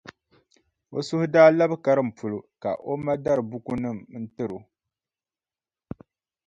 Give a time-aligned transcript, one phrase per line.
[0.97, 4.59] O suhu daa labi karim polo ka o ma dari bukunima n-tiri o.